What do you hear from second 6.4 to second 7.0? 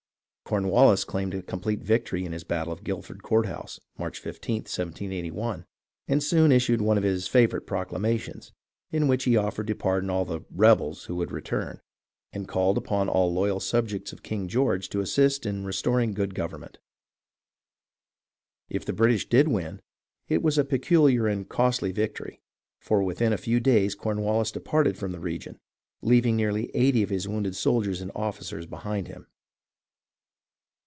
issued one